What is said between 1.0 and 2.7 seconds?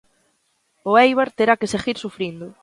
Éibar terá que seguir sufrindo.